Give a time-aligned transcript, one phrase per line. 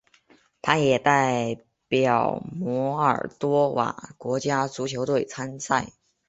[0.63, 1.55] 他也代
[1.87, 5.91] 表摩尔多瓦国家足球队参赛。